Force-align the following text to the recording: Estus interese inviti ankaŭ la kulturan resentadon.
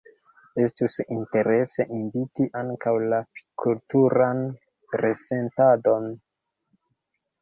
Estus 0.61 0.95
interese 1.15 1.85
inviti 1.97 2.47
ankaŭ 2.63 2.93
la 3.13 3.19
kulturan 3.65 4.41
resentadon. 5.05 6.13